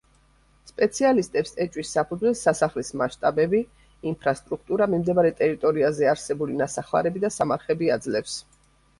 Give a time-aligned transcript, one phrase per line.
[0.67, 3.59] სპეციალისტებს ეჭვის საფუძველს სასახლის მასშტაბები,
[4.11, 8.39] ინფრასტრუქტურა, მიმდებარე ტერიტორიაზე არსებული ნასახლარები და სამარხები აძლევს.